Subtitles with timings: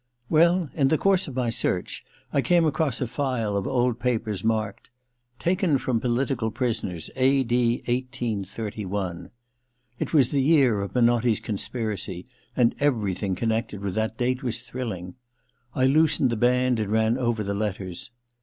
[0.31, 2.03] Well— in the course of my search,
[2.33, 7.83] I came across a file of old papers marked:* Taken from political prisoners, a.d.
[7.87, 9.29] 1831.*
[9.99, 12.25] It was the year of Menotti's conspiracy,
[12.57, 15.05] and every thing connected with that date was thrilling.
[15.05, 15.05] II
[15.75, 18.09] THE LETTER 249 I loosened the band and ran over the letters.